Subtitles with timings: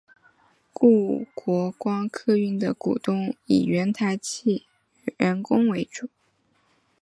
[0.73, 4.65] 故国光客运的股东以原台汽
[5.19, 6.09] 员工为主。